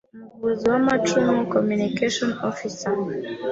[0.19, 2.95] Umuvuzi w’amacumu: Communication Offi cer.